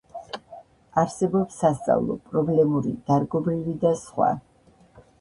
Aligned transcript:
არსებობს 1.01 1.59
სასწავლო, 1.65 2.17
პრობლემური, 2.31 2.97
დარგობრივი 3.13 3.81
და 3.87 3.97
სხვა. 4.09 4.35